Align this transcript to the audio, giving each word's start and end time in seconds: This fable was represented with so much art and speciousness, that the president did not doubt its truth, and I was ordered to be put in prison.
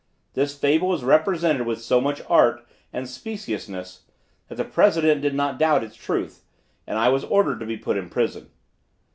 This 0.33 0.57
fable 0.57 0.87
was 0.87 1.03
represented 1.03 1.67
with 1.67 1.79
so 1.79 2.01
much 2.01 2.23
art 2.27 2.65
and 2.91 3.07
speciousness, 3.07 4.01
that 4.47 4.55
the 4.55 4.65
president 4.65 5.21
did 5.21 5.35
not 5.35 5.59
doubt 5.59 5.83
its 5.83 5.95
truth, 5.95 6.43
and 6.87 6.97
I 6.97 7.09
was 7.09 7.23
ordered 7.25 7.59
to 7.59 7.67
be 7.67 7.77
put 7.77 7.97
in 7.97 8.09
prison. 8.09 8.49